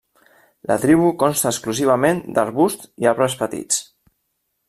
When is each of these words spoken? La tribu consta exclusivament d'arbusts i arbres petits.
La 0.69 0.77
tribu 0.85 1.09
consta 1.23 1.49
exclusivament 1.55 2.23
d'arbusts 2.39 2.91
i 3.05 3.11
arbres 3.13 3.39
petits. 3.45 3.83